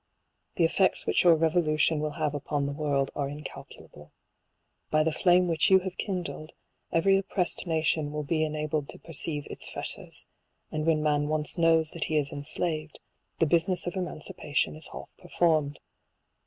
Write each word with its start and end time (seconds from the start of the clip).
The 0.55 0.63
effects 0.63 1.05
which 1.05 1.23
your 1.23 1.35
revolution 1.35 1.99
will 1.99 2.13
have 2.17 2.33
upon 2.33 2.65
the 2.65 2.71
world 2.73 3.11
are 3.15 3.29
in 3.29 3.43
calculable. 3.43 4.11
By 4.89 5.03
the 5.03 5.11
flame 5.11 5.47
which 5.47 5.69
you 5.69 5.77
have 5.81 5.95
kindled, 5.95 6.53
every 6.91 7.17
oppressed 7.19 7.67
nation 7.67 8.11
will 8.11 8.23
be 8.23 8.43
enabled 8.43 8.89
to 8.89 8.97
perceive 8.97 9.45
its 9.47 9.69
fetters; 9.71 10.25
and 10.71 10.87
when 10.87 11.03
man 11.03 11.27
once 11.27 11.55
knows 11.55 11.91
that 11.91 12.05
he 12.05 12.17
is 12.17 12.33
enslaved, 12.33 12.99
the 13.37 13.45
bu 13.45 13.57
siness 13.57 13.85
of 13.85 13.95
emancipation 13.95 14.75
is 14.75 14.87
half 14.87 15.09
performed. 15.19 15.79